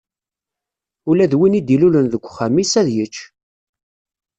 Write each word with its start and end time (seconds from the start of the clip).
Ula 1.09 1.25
d 1.31 1.33
win 1.37 1.57
i 1.59 1.61
d-ilulen 1.61 2.05
deg 2.09 2.23
uxxam-is, 2.29 2.73
ad 2.81 2.87
yečč. 2.95 3.17